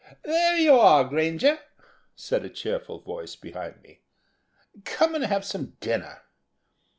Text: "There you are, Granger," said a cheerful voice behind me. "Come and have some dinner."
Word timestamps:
"There 0.23 0.55
you 0.57 0.73
are, 0.79 1.03
Granger," 1.03 1.59
said 2.15 2.43
a 2.43 2.49
cheerful 2.49 3.01
voice 3.01 3.35
behind 3.35 3.83
me. 3.83 4.01
"Come 4.83 5.13
and 5.13 5.23
have 5.25 5.45
some 5.45 5.77
dinner." 5.79 6.23